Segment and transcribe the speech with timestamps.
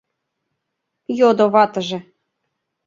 [1.19, 1.99] —йодо ватыже.